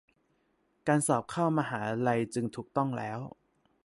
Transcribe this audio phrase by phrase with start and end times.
[0.87, 3.19] การสอบเข้ามหาลัยจึงถูกต้องแล้ว